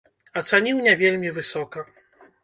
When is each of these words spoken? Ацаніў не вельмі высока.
Ацаніў 0.39 0.79
не 0.87 0.93
вельмі 1.01 1.29
высока. 1.35 1.85